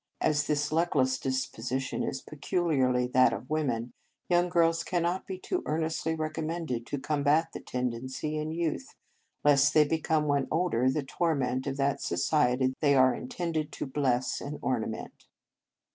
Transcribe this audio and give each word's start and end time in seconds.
As 0.19 0.47
this 0.47 0.71
luckless 0.71 1.19
disposition 1.19 2.01
is 2.01 2.23
pecu 2.23 2.63
liarly 2.63 3.11
that 3.13 3.33
of 3.33 3.51
women, 3.51 3.93
young 4.29 4.49
girls 4.49 4.83
can 4.83 5.03
not 5.03 5.27
be 5.27 5.37
too 5.37 5.61
earnestly 5.67 6.15
recommended 6.15 6.87
to 6.87 6.97
combat 6.97 7.49
the 7.53 7.59
tendency 7.59 8.35
in 8.39 8.51
youth, 8.51 8.95
lest 9.43 9.75
they 9.75 9.87
become, 9.87 10.25
when 10.25 10.47
older, 10.49 10.89
the 10.89 11.03
tor 11.03 11.35
ment 11.35 11.67
of 11.67 11.77
that 11.77 12.01
society 12.01 12.73
they 12.79 12.95
are 12.95 13.13
intended 13.13 13.71
to 13.73 13.85
bless 13.85 14.41
and 14.41 14.57
ornament." 14.63 15.25